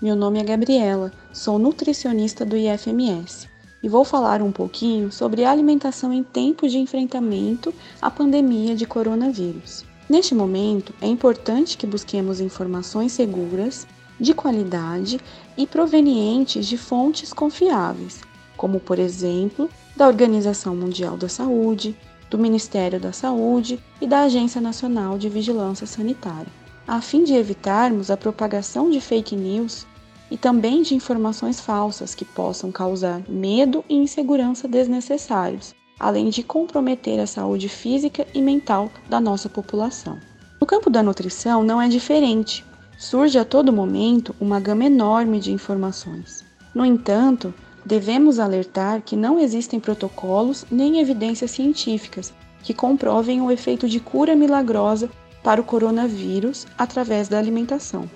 meu 0.00 0.14
nome 0.14 0.38
é 0.38 0.44
Gabriela, 0.44 1.12
sou 1.32 1.58
nutricionista 1.58 2.44
do 2.44 2.56
IFMS 2.56 3.48
e 3.82 3.88
vou 3.88 4.04
falar 4.04 4.40
um 4.40 4.52
pouquinho 4.52 5.10
sobre 5.10 5.44
alimentação 5.44 6.12
em 6.12 6.22
tempos 6.22 6.70
de 6.70 6.78
enfrentamento 6.78 7.74
à 8.00 8.08
pandemia 8.08 8.76
de 8.76 8.86
coronavírus. 8.86 9.84
Neste 10.08 10.32
momento, 10.32 10.94
é 11.00 11.08
importante 11.08 11.76
que 11.76 11.88
busquemos 11.88 12.40
informações 12.40 13.10
seguras 13.10 13.84
de 14.20 14.34
qualidade 14.34 15.18
e 15.56 15.66
provenientes 15.66 16.66
de 16.66 16.76
fontes 16.76 17.32
confiáveis, 17.32 18.20
como, 18.56 18.78
por 18.78 18.98
exemplo, 18.98 19.70
da 19.96 20.06
Organização 20.06 20.76
Mundial 20.76 21.16
da 21.16 21.28
Saúde, 21.28 21.96
do 22.30 22.38
Ministério 22.38 23.00
da 23.00 23.12
Saúde 23.12 23.80
e 24.00 24.06
da 24.06 24.20
Agência 24.20 24.60
Nacional 24.60 25.18
de 25.18 25.28
Vigilância 25.28 25.86
Sanitária, 25.86 26.46
a 26.86 27.00
fim 27.00 27.24
de 27.24 27.34
evitarmos 27.34 28.10
a 28.10 28.16
propagação 28.16 28.90
de 28.90 29.00
fake 29.00 29.34
news 29.34 29.86
e 30.30 30.36
também 30.36 30.82
de 30.82 30.94
informações 30.94 31.60
falsas 31.60 32.14
que 32.14 32.24
possam 32.24 32.70
causar 32.70 33.20
medo 33.28 33.84
e 33.88 33.96
insegurança 33.96 34.68
desnecessários, 34.68 35.74
além 35.98 36.30
de 36.30 36.42
comprometer 36.42 37.18
a 37.18 37.26
saúde 37.26 37.68
física 37.68 38.26
e 38.32 38.40
mental 38.40 38.90
da 39.08 39.20
nossa 39.20 39.48
população. 39.48 40.18
No 40.60 40.66
campo 40.66 40.88
da 40.88 41.02
nutrição 41.02 41.64
não 41.64 41.82
é 41.82 41.88
diferente, 41.88 42.64
surge 43.00 43.38
a 43.38 43.46
todo 43.46 43.72
momento 43.72 44.36
uma 44.38 44.60
gama 44.60 44.84
enorme 44.84 45.40
de 45.40 45.50
informações. 45.50 46.44
No 46.74 46.84
entanto, 46.84 47.52
devemos 47.84 48.38
alertar 48.38 49.00
que 49.00 49.16
não 49.16 49.38
existem 49.40 49.80
protocolos 49.80 50.66
nem 50.70 51.00
evidências 51.00 51.50
científicas 51.50 52.30
que 52.62 52.74
comprovem 52.74 53.40
o 53.40 53.50
efeito 53.50 53.88
de 53.88 54.00
cura 54.00 54.36
milagrosa 54.36 55.08
para 55.42 55.62
o 55.62 55.64
coronavírus 55.64 56.66
através 56.76 57.26
da 57.26 57.38
alimentação. 57.38 58.08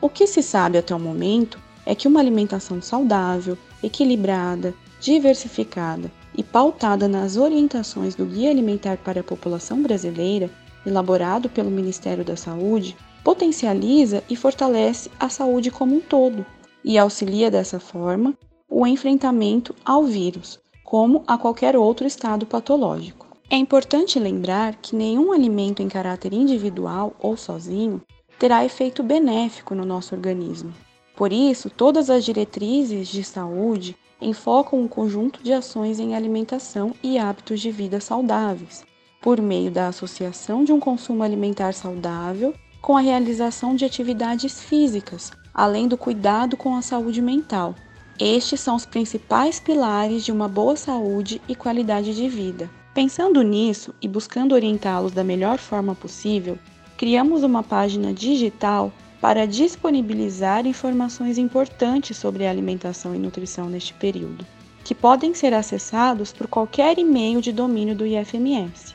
O 0.00 0.08
que 0.08 0.26
se 0.26 0.42
sabe 0.42 0.76
até 0.76 0.92
o 0.92 0.98
momento 0.98 1.56
é 1.86 1.94
que 1.94 2.08
uma 2.08 2.18
alimentação 2.18 2.82
saudável, 2.82 3.56
equilibrada, 3.80 4.74
diversificada 5.00 6.10
e 6.36 6.42
pautada 6.42 7.06
nas 7.06 7.36
orientações 7.36 8.16
do 8.16 8.26
Guia 8.26 8.50
Alimentar 8.50 8.96
para 8.96 9.20
a 9.20 9.24
População 9.24 9.80
Brasileira, 9.80 10.50
elaborado 10.84 11.48
pelo 11.48 11.70
Ministério 11.70 12.24
da 12.24 12.36
Saúde, 12.36 12.96
potencializa 13.24 14.22
e 14.28 14.36
fortalece 14.36 15.10
a 15.18 15.28
saúde 15.28 15.70
como 15.70 15.96
um 15.96 16.00
todo 16.00 16.44
e 16.84 16.98
auxilia 16.98 17.50
dessa 17.50 17.78
forma 17.78 18.34
o 18.68 18.86
enfrentamento 18.86 19.74
ao 19.84 20.04
vírus, 20.04 20.58
como 20.82 21.22
a 21.26 21.36
qualquer 21.36 21.76
outro 21.76 22.06
estado 22.06 22.46
patológico. 22.46 23.26
É 23.50 23.56
importante 23.56 24.18
lembrar 24.18 24.76
que 24.76 24.96
nenhum 24.96 25.30
alimento 25.30 25.82
em 25.82 25.88
caráter 25.88 26.32
individual 26.32 27.14
ou 27.20 27.36
sozinho 27.36 28.00
terá 28.38 28.64
efeito 28.64 29.02
benéfico 29.02 29.74
no 29.74 29.84
nosso 29.84 30.14
organismo. 30.14 30.72
Por 31.14 31.32
isso, 31.32 31.68
todas 31.68 32.08
as 32.08 32.24
diretrizes 32.24 33.08
de 33.08 33.22
saúde 33.22 33.94
enfocam 34.20 34.80
um 34.80 34.88
conjunto 34.88 35.42
de 35.42 35.52
ações 35.52 36.00
em 36.00 36.14
alimentação 36.14 36.94
e 37.02 37.18
hábitos 37.18 37.60
de 37.60 37.70
vida 37.70 38.00
saudáveis, 38.00 38.84
por 39.20 39.40
meio 39.40 39.70
da 39.70 39.88
associação 39.88 40.64
de 40.64 40.72
um 40.72 40.80
consumo 40.80 41.22
alimentar 41.22 41.74
saudável 41.74 42.54
com 42.82 42.96
a 42.96 43.00
realização 43.00 43.76
de 43.76 43.84
atividades 43.84 44.60
físicas, 44.60 45.30
além 45.54 45.86
do 45.86 45.96
cuidado 45.96 46.56
com 46.56 46.74
a 46.74 46.82
saúde 46.82 47.22
mental. 47.22 47.76
Estes 48.18 48.60
são 48.60 48.74
os 48.74 48.84
principais 48.84 49.60
pilares 49.60 50.24
de 50.24 50.32
uma 50.32 50.48
boa 50.48 50.76
saúde 50.76 51.40
e 51.48 51.54
qualidade 51.54 52.14
de 52.14 52.28
vida. 52.28 52.68
Pensando 52.92 53.40
nisso 53.42 53.94
e 54.02 54.08
buscando 54.08 54.52
orientá-los 54.52 55.12
da 55.12 55.22
melhor 55.22 55.58
forma 55.58 55.94
possível, 55.94 56.58
criamos 56.96 57.44
uma 57.44 57.62
página 57.62 58.12
digital 58.12 58.92
para 59.20 59.46
disponibilizar 59.46 60.66
informações 60.66 61.38
importantes 61.38 62.16
sobre 62.16 62.46
alimentação 62.46 63.14
e 63.14 63.18
nutrição 63.18 63.70
neste 63.70 63.94
período, 63.94 64.44
que 64.84 64.94
podem 64.94 65.32
ser 65.32 65.54
acessados 65.54 66.32
por 66.32 66.48
qualquer 66.48 66.98
e-mail 66.98 67.40
de 67.40 67.52
domínio 67.52 67.94
do 67.94 68.04
IFMS. 68.04 68.94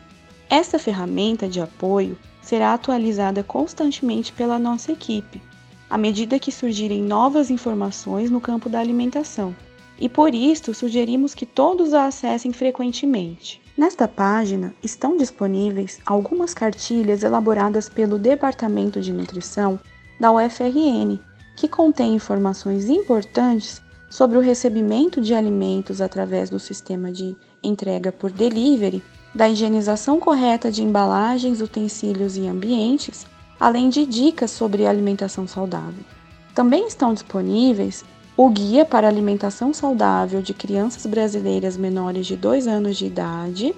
Esta 0.50 0.78
ferramenta 0.78 1.48
de 1.48 1.62
apoio 1.62 2.18
será 2.48 2.74
atualizada 2.74 3.44
constantemente 3.44 4.32
pela 4.32 4.58
nossa 4.58 4.94
equipe, 4.94 5.42
à 5.90 5.98
medida 5.98 6.40
que 6.40 6.50
surgirem 6.50 7.04
novas 7.04 7.50
informações 7.52 8.32
no 8.32 8.40
campo 8.40 8.70
da 8.70 8.80
alimentação, 8.80 9.54
e 10.00 10.08
por 10.08 10.34
isso 10.34 10.74
sugerimos 10.74 11.36
que 11.36 11.46
todos 11.46 11.94
a 11.94 12.06
acessem 12.06 12.54
frequentemente. 12.54 13.62
Nesta 13.78 14.08
página 14.08 14.74
estão 14.82 15.18
disponíveis 15.18 16.00
algumas 16.06 16.54
cartilhas 16.54 17.22
elaboradas 17.22 17.90
pelo 17.90 18.18
Departamento 18.18 19.02
de 19.02 19.12
Nutrição 19.12 19.78
da 20.18 20.32
UFRN, 20.32 21.20
que 21.58 21.68
contém 21.68 22.16
informações 22.16 22.90
importantes 22.90 23.82
sobre 24.10 24.38
o 24.38 24.42
recebimento 24.42 25.20
de 25.20 25.34
alimentos 25.34 26.00
através 26.00 26.50
do 26.50 26.60
sistema 26.60 27.12
de 27.12 27.36
entrega 27.62 28.10
por 28.10 28.32
delivery 28.32 29.04
da 29.38 29.48
higienização 29.48 30.20
correta 30.20 30.72
de 30.72 30.84
embalagens, 30.84 31.62
utensílios 31.62 32.38
e 32.38 32.48
ambientes, 32.48 33.28
além 33.60 33.88
de 33.88 34.04
dicas 34.04 34.50
sobre 34.50 34.88
alimentação 34.88 35.48
saudável. 35.48 36.04
Também 36.56 36.88
estão 36.88 37.14
disponíveis 37.14 38.04
o 38.36 38.50
Guia 38.50 38.84
para 38.84 39.08
Alimentação 39.08 39.76
Saudável 39.76 40.42
de 40.42 40.56
Crianças 40.56 41.06
Brasileiras 41.06 41.78
Menores 41.78 42.26
de 42.26 42.36
2 42.36 42.68
anos 42.68 42.98
de 42.98 43.06
idade, 43.06 43.76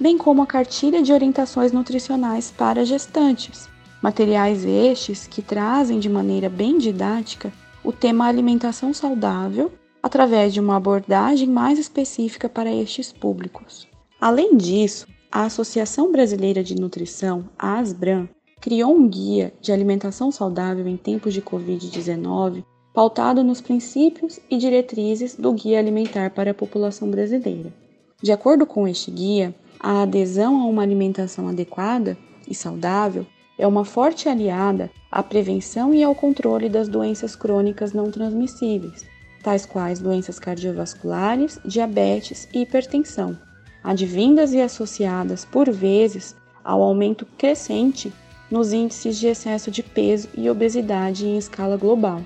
bem 0.00 0.16
como 0.16 0.40
a 0.40 0.46
Cartilha 0.46 1.02
de 1.02 1.12
Orientações 1.12 1.72
Nutricionais 1.72 2.50
para 2.50 2.82
Gestantes, 2.82 3.68
materiais 4.00 4.64
estes 4.64 5.26
que 5.26 5.42
trazem 5.42 6.00
de 6.00 6.08
maneira 6.08 6.48
bem 6.48 6.78
didática 6.78 7.52
o 7.84 7.92
tema 7.92 8.26
alimentação 8.26 8.94
saudável 8.94 9.70
através 10.02 10.54
de 10.54 10.60
uma 10.60 10.76
abordagem 10.76 11.48
mais 11.48 11.78
específica 11.78 12.48
para 12.48 12.72
estes 12.72 13.12
públicos. 13.12 13.91
Além 14.22 14.56
disso, 14.56 15.08
a 15.32 15.46
Associação 15.46 16.12
Brasileira 16.12 16.62
de 16.62 16.76
Nutrição, 16.76 17.44
a 17.58 17.80
ASBRAM, 17.80 18.28
criou 18.60 18.94
um 18.94 19.08
guia 19.08 19.52
de 19.60 19.72
alimentação 19.72 20.30
saudável 20.30 20.86
em 20.86 20.96
tempos 20.96 21.34
de 21.34 21.42
Covid-19 21.42 22.62
pautado 22.94 23.42
nos 23.42 23.60
princípios 23.60 24.38
e 24.48 24.56
diretrizes 24.56 25.34
do 25.34 25.52
Guia 25.52 25.80
Alimentar 25.80 26.30
para 26.30 26.52
a 26.52 26.54
População 26.54 27.10
Brasileira. 27.10 27.74
De 28.22 28.30
acordo 28.30 28.64
com 28.64 28.86
este 28.86 29.10
guia, 29.10 29.52
a 29.80 30.02
adesão 30.02 30.62
a 30.62 30.66
uma 30.66 30.82
alimentação 30.82 31.48
adequada 31.48 32.16
e 32.46 32.54
saudável 32.54 33.26
é 33.58 33.66
uma 33.66 33.84
forte 33.84 34.28
aliada 34.28 34.88
à 35.10 35.20
prevenção 35.20 35.92
e 35.92 36.00
ao 36.00 36.14
controle 36.14 36.68
das 36.68 36.86
doenças 36.86 37.34
crônicas 37.34 37.92
não 37.92 38.08
transmissíveis, 38.08 39.04
tais 39.42 39.66
quais 39.66 39.98
doenças 39.98 40.38
cardiovasculares, 40.38 41.58
diabetes 41.64 42.48
e 42.54 42.60
hipertensão 42.60 43.36
advindas 43.82 44.52
e 44.52 44.60
associadas, 44.60 45.44
por 45.44 45.70
vezes, 45.70 46.36
ao 46.64 46.82
aumento 46.82 47.26
crescente 47.36 48.12
nos 48.50 48.72
índices 48.72 49.18
de 49.18 49.26
excesso 49.26 49.70
de 49.70 49.82
peso 49.82 50.28
e 50.36 50.48
obesidade 50.48 51.26
em 51.26 51.38
escala 51.38 51.76
global. 51.76 52.22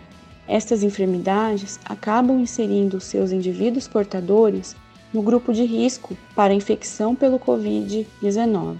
Estas 0.48 0.82
enfermidades 0.82 1.78
acabam 1.84 2.40
inserindo 2.40 3.00
seus 3.00 3.32
indivíduos 3.32 3.88
portadores 3.88 4.76
no 5.12 5.22
grupo 5.22 5.52
de 5.52 5.64
risco 5.64 6.16
para 6.34 6.54
infecção 6.54 7.14
pelo 7.14 7.38
Covid-19. 7.38 8.76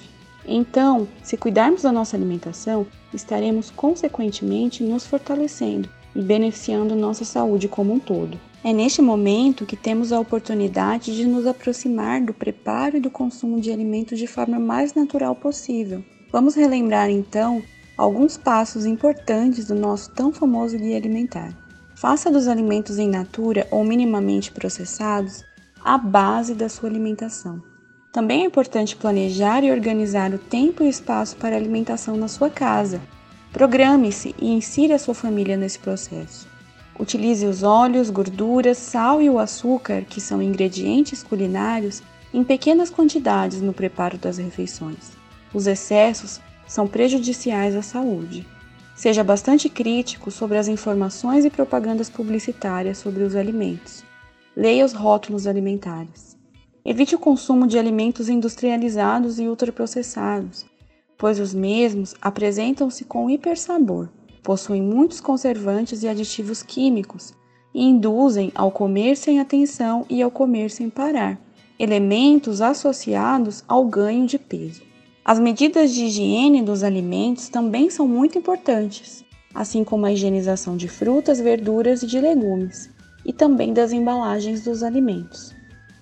Então, 0.47 1.09
se 1.23 1.37
cuidarmos 1.37 1.83
da 1.83 1.91
nossa 1.91 2.17
alimentação, 2.17 2.87
estaremos 3.13 3.71
consequentemente 3.71 4.83
nos 4.83 5.07
fortalecendo 5.07 5.89
e 6.15 6.23
beneficiando 6.23 6.95
nossa 6.95 7.25
saúde 7.25 7.69
como 7.69 7.93
um 7.93 7.99
todo. 7.99 8.39
É 8.67 8.73
neste 8.73 9.01
momento 9.01 9.65
que 9.65 9.77
temos 9.77 10.11
a 10.11 10.19
oportunidade 10.19 11.15
de 11.15 11.25
nos 11.25 11.47
aproximar 11.47 12.21
do 12.21 12.35
preparo 12.35 12.97
e 12.97 13.01
do 13.01 13.09
consumo 13.09 13.61
de 13.61 13.71
alimentos 13.71 14.19
de 14.19 14.27
forma 14.27 14.59
mais 14.59 14.93
natural 14.93 15.37
possível. 15.37 16.05
Vamos 16.33 16.57
relembrar 16.57 17.09
então 17.09 17.63
alguns 17.97 18.37
passos 18.37 18.85
importantes 18.85 19.67
do 19.69 19.75
nosso 19.77 20.11
tão 20.11 20.33
famoso 20.33 20.77
guia 20.77 20.97
alimentar. 20.97 21.57
Faça 21.95 22.29
dos 22.29 22.49
alimentos 22.49 22.99
em 22.99 23.09
natura 23.09 23.69
ou 23.71 23.85
minimamente 23.85 24.51
processados 24.51 25.45
a 25.81 25.97
base 25.97 26.53
da 26.53 26.69
sua 26.69 26.89
alimentação. 26.89 27.63
Também 28.13 28.43
é 28.43 28.47
importante 28.47 28.97
planejar 28.97 29.63
e 29.63 29.71
organizar 29.71 30.35
o 30.35 30.39
tempo 30.39 30.83
e 30.83 30.89
espaço 30.89 31.37
para 31.37 31.55
alimentação 31.55 32.17
na 32.17 32.27
sua 32.27 32.51
casa. 32.51 33.01
Programe-se 33.53 34.35
e 34.41 34.51
insira 34.51 34.97
a 34.97 34.99
sua 34.99 35.15
família 35.15 35.57
nesse 35.57 35.79
processo. 35.79 36.56
Utilize 36.99 37.45
os 37.45 37.63
óleos, 37.63 38.09
gorduras, 38.09 38.79
sal 38.79 39.21
e 39.21 39.29
o 39.29 39.39
açúcar, 39.39 40.03
que 40.03 40.21
são 40.21 40.41
ingredientes 40.41 41.23
culinários, 41.23 42.03
em 42.33 42.43
pequenas 42.43 42.91
quantidades 42.91 43.61
no 43.61 43.73
preparo 43.73 44.17
das 44.17 44.39
refeições. 44.39 45.13
Os 45.53 45.67
excessos 45.67 46.41
são 46.67 46.87
prejudiciais 46.87 47.77
à 47.77 47.83
saúde. 47.83 48.47
Seja 48.95 49.23
bastante 49.23 49.69
crítico 49.69 50.31
sobre 50.31 50.57
as 50.57 50.69
informações 50.69 51.45
e 51.45 51.51
propagandas 51.51 52.09
publicitárias 52.09 52.99
sobre 52.99 53.23
os 53.23 53.37
alimentos. 53.37 54.03
Leia 54.57 54.85
os 54.85 54.95
rótulos 54.95 55.47
alimentares. 55.47 56.37
Evite 56.83 57.15
o 57.15 57.19
consumo 57.19 57.67
de 57.67 57.79
alimentos 57.79 58.29
industrializados 58.29 59.39
e 59.39 59.47
ultraprocessados, 59.47 60.65
pois 61.19 61.39
os 61.39 61.53
mesmos 61.53 62.15
apresentam-se 62.23 63.05
com 63.05 63.29
hipersabor, 63.29 64.09
possuem 64.47 64.81
muitos 64.81 65.21
conservantes 65.21 66.05
e 66.05 66.09
aditivos 66.09 66.63
químicos 66.63 67.35
e 67.75 67.83
induzem 67.83 68.53
ao 68.55 68.71
comer 68.71 69.17
sem 69.17 69.41
atenção 69.41 70.07
e 70.09 70.23
ao 70.23 70.31
comer 70.31 70.71
sem 70.71 70.89
parar, 70.89 71.37
elementos 71.77 72.63
associados 72.63 73.65
ao 73.67 73.85
ganho 73.85 74.25
de 74.25 74.39
peso. 74.39 74.83
As 75.25 75.41
medidas 75.41 75.93
de 75.93 76.05
higiene 76.05 76.63
dos 76.63 76.85
alimentos 76.85 77.49
também 77.49 77.91
são 77.91 78.07
muito 78.07 78.39
importantes, 78.39 79.25
assim 79.53 79.83
como 79.83 80.07
a 80.07 80.13
higienização 80.13 80.77
de 80.77 80.87
frutas, 80.87 81.41
verduras 81.41 82.05
e 82.05 82.07
de 82.07 82.21
legumes, 82.21 82.89
e 83.25 83.33
também 83.33 83.73
das 83.75 83.91
embalagens 83.91 84.63
dos 84.63 84.85
alimentos. 84.85 85.53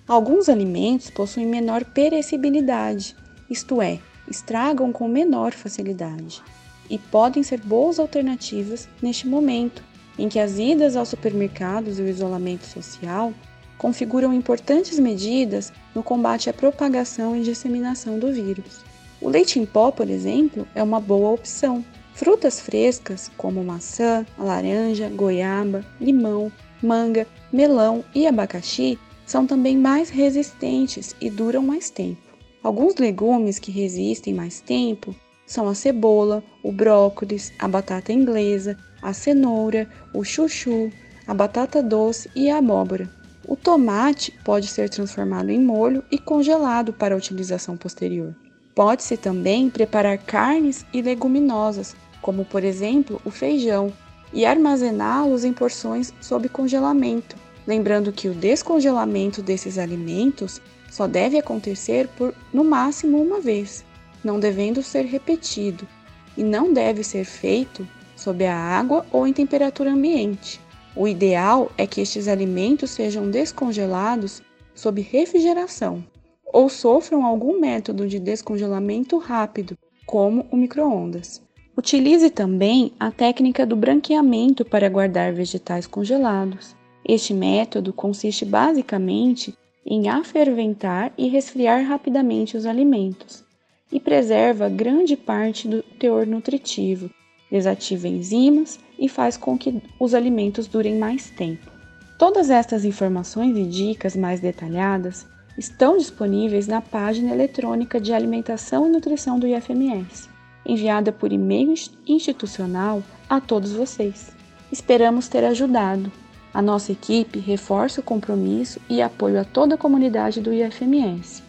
Alguns 0.07 0.49
alimentos 0.49 1.09
possuem 1.09 1.47
menor 1.47 1.83
perecibilidade, 1.83 3.15
isto 3.49 3.81
é, 3.81 3.97
estragam 4.29 4.91
com 4.91 5.07
menor 5.07 5.51
facilidade, 5.51 6.43
e 6.89 6.97
podem 6.97 7.43
ser 7.43 7.59
boas 7.59 7.99
alternativas 7.99 8.87
neste 9.01 9.27
momento 9.27 9.83
em 10.17 10.29
que 10.29 10.39
as 10.39 10.57
idas 10.57 10.95
aos 10.95 11.09
supermercados 11.09 11.99
e 11.99 12.01
o 12.01 12.07
isolamento 12.07 12.65
social 12.65 13.33
configuram 13.77 14.33
importantes 14.33 14.97
medidas 14.97 15.73
no 15.93 16.01
combate 16.01 16.49
à 16.49 16.53
propagação 16.53 17.35
e 17.35 17.43
disseminação 17.43 18.17
do 18.17 18.31
vírus. 18.31 18.83
O 19.21 19.29
leite 19.29 19.59
em 19.59 19.65
pó, 19.65 19.91
por 19.91 20.09
exemplo, 20.09 20.67
é 20.73 20.81
uma 20.81 20.99
boa 20.99 21.31
opção. 21.31 21.83
Frutas 22.13 22.59
frescas, 22.59 23.29
como 23.35 23.63
maçã, 23.63 24.25
laranja, 24.37 25.09
goiaba, 25.09 25.85
limão, 25.99 26.51
manga, 26.81 27.27
melão 27.51 28.03
e 28.13 28.25
abacaxi, 28.25 28.97
são 29.25 29.45
também 29.45 29.77
mais 29.77 30.09
resistentes 30.09 31.15
e 31.19 31.29
duram 31.29 31.61
mais 31.61 31.89
tempo. 31.89 32.21
Alguns 32.63 32.95
legumes 32.95 33.59
que 33.59 33.71
resistem 33.71 34.33
mais 34.33 34.61
tempo 34.61 35.13
são 35.45 35.67
a 35.67 35.75
cebola, 35.75 36.43
o 36.63 36.71
brócolis, 36.71 37.53
a 37.59 37.67
batata 37.67 38.11
inglesa, 38.11 38.77
a 39.01 39.13
cenoura, 39.13 39.87
o 40.13 40.23
chuchu, 40.23 40.91
a 41.27 41.33
batata 41.33 41.81
doce 41.81 42.29
e 42.35 42.49
a 42.49 42.57
abóbora. 42.57 43.09
O 43.47 43.55
tomate 43.55 44.31
pode 44.43 44.67
ser 44.67 44.89
transformado 44.89 45.49
em 45.51 45.59
molho 45.59 46.03
e 46.09 46.17
congelado 46.17 46.91
para 46.91 47.15
utilização 47.15 47.77
posterior. 47.77 48.35
Pode-se 48.73 49.15
também 49.15 49.69
preparar 49.69 50.17
carnes 50.17 50.85
e 50.91 51.01
leguminosas, 51.01 51.95
como 52.21 52.43
por 52.43 52.63
exemplo 52.63 53.21
o 53.23 53.29
feijão, 53.29 53.93
e 54.33 54.45
armazená-los 54.45 55.45
em 55.45 55.53
porções 55.53 56.13
sob 56.19 56.49
congelamento, 56.49 57.37
lembrando 57.65 58.11
que 58.11 58.27
o 58.27 58.33
descongelamento 58.33 59.41
desses 59.41 59.77
alimentos 59.77 60.59
só 60.91 61.07
deve 61.07 61.37
acontecer 61.37 62.07
por 62.17 62.33
no 62.51 62.63
máximo 62.63 63.21
uma 63.21 63.39
vez, 63.39 63.84
não 64.25 64.39
devendo 64.39 64.81
ser 64.81 65.05
repetido, 65.05 65.87
e 66.35 66.43
não 66.43 66.73
deve 66.73 67.03
ser 67.03 67.23
feito 67.23 67.87
sob 68.15 68.45
a 68.45 68.57
água 68.57 69.05
ou 69.11 69.27
em 69.27 69.31
temperatura 69.31 69.91
ambiente. 69.91 70.59
O 70.95 71.07
ideal 71.07 71.71
é 71.77 71.85
que 71.85 72.01
estes 72.01 72.27
alimentos 72.27 72.89
sejam 72.89 73.29
descongelados 73.29 74.41
sob 74.73 75.01
refrigeração 75.01 76.03
ou 76.51 76.69
sofram 76.69 77.25
algum 77.25 77.59
método 77.59 78.07
de 78.07 78.17
descongelamento 78.17 79.17
rápido, 79.17 79.77
como 80.05 80.45
o 80.51 80.57
microondas. 80.57 81.41
Utilize 81.77 82.29
também 82.29 82.93
a 82.99 83.11
técnica 83.11 83.65
do 83.65 83.75
branqueamento 83.75 84.63
para 84.63 84.89
guardar 84.89 85.33
vegetais 85.33 85.85
congelados. 85.85 86.75
Este 87.07 87.33
método 87.33 87.91
consiste 87.91 88.45
basicamente 88.45 89.53
em 89.85 90.07
aferventar 90.07 91.11
e 91.17 91.27
resfriar 91.27 91.85
rapidamente 91.85 92.55
os 92.55 92.65
alimentos 92.65 93.44
e 93.91 93.99
preserva 93.99 94.67
grande 94.67 95.15
parte 95.15 95.67
do 95.67 95.81
teor 95.81 96.25
nutritivo, 96.25 97.09
desativa 97.51 98.07
enzimas 98.07 98.79
e 98.97 99.07
faz 99.07 99.37
com 99.37 99.57
que 99.57 99.81
os 99.99 100.13
alimentos 100.13 100.67
durem 100.67 100.97
mais 100.97 101.29
tempo. 101.29 101.71
Todas 102.17 102.49
estas 102.49 102.85
informações 102.85 103.57
e 103.57 103.63
dicas 103.63 104.15
mais 104.15 104.39
detalhadas 104.39 105.27
estão 105.57 105.97
disponíveis 105.97 106.67
na 106.67 106.81
página 106.81 107.31
eletrônica 107.31 107.99
de 107.99 108.13
alimentação 108.13 108.87
e 108.87 108.89
nutrição 108.89 109.39
do 109.39 109.47
IFMS, 109.47 110.29
enviada 110.65 111.11
por 111.11 111.31
e-mail 111.31 111.73
institucional 112.07 113.03
a 113.29 113.39
todos 113.39 113.73
vocês. 113.73 114.31
Esperamos 114.71 115.27
ter 115.27 115.43
ajudado. 115.43 116.11
A 116.53 116.61
nossa 116.61 116.91
equipe 116.91 117.39
reforça 117.39 117.99
o 117.99 118.03
compromisso 118.03 118.79
e 118.89 119.01
apoio 119.01 119.39
a 119.39 119.43
toda 119.43 119.75
a 119.75 119.77
comunidade 119.77 120.41
do 120.41 120.53
IFMS, 120.53 121.43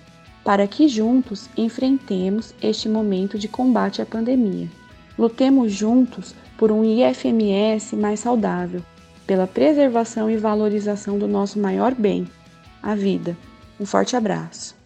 para 0.47 0.69
que 0.69 0.87
juntos 0.87 1.51
enfrentemos 1.57 2.55
este 2.63 2.89
momento 2.89 3.37
de 3.37 3.49
combate 3.49 4.01
à 4.01 4.07
pandemia. 4.07 4.71
Lutemos 5.19 5.73
juntos 5.73 6.37
por 6.57 6.71
um 6.71 6.85
IFMS 6.85 7.97
mais 7.97 8.21
saudável, 8.21 8.81
pela 9.27 9.49
preservação 9.49 10.31
e 10.31 10.37
valorização 10.37 11.19
do 11.19 11.27
nosso 11.27 11.59
maior 11.59 11.97
bem, 11.97 12.29
a 12.81 12.95
vida. 12.95 13.37
Um 13.81 13.85
forte 13.85 14.15
abraço. 14.15 14.86